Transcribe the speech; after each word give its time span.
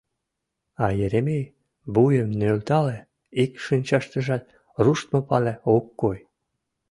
А 0.83 0.85
Еремей 1.05 1.45
вуйым 1.93 2.29
нӧлтале— 2.39 2.97
ик 3.43 3.51
шинчаштыжат 3.65 4.43
руштмо 4.83 5.19
пале 5.29 5.53
ок 5.75 5.85
кой. 6.01 6.19